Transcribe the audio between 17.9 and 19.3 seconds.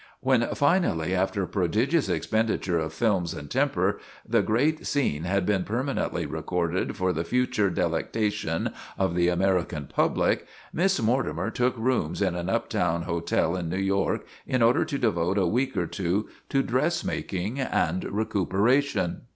recuperation.